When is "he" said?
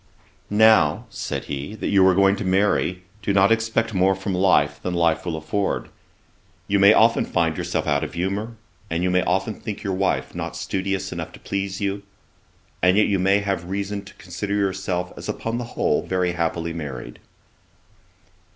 1.45-1.75